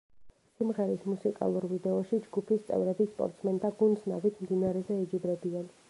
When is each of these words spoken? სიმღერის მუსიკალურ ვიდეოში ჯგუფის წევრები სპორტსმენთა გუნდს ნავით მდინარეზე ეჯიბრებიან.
სიმღერის 0.61 1.03
მუსიკალურ 1.09 1.67
ვიდეოში 1.73 2.21
ჯგუფის 2.25 2.65
წევრები 2.71 3.09
სპორტსმენთა 3.13 3.75
გუნდს 3.83 4.11
ნავით 4.15 4.45
მდინარეზე 4.47 5.03
ეჯიბრებიან. 5.07 5.75